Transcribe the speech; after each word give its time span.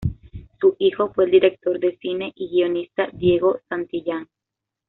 Su 0.59 0.75
hijo 0.79 1.13
fue 1.13 1.25
el 1.25 1.29
director 1.31 1.79
de 1.79 1.95
cine 1.99 2.33
y 2.35 2.49
guionista 2.49 3.07
Diego 3.13 3.59
Santillán. 3.69 4.27